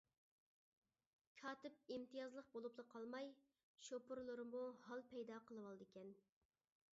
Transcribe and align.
كاتىپ 1.41 1.91
ئىمتىيازلىق 1.95 2.49
بولۇپلا 2.55 2.85
قالماي، 2.95 3.29
شوپۇرلىرىمۇ 3.89 4.65
ھال 4.89 5.05
پەيدا 5.13 5.39
قىلىۋالىدىكەن. 5.51 6.17